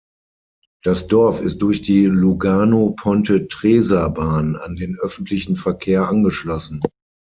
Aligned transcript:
Das 0.83 1.05
Dorf 1.05 1.41
ist 1.41 1.59
durch 1.59 1.83
die 1.83 2.07
Lugano-Ponte-Tresa-Bahn 2.07 4.55
an 4.55 4.75
den 4.75 4.97
Öffentlichen 4.99 5.55
Verkehr 5.55 6.09
angeschlossen. 6.09 6.81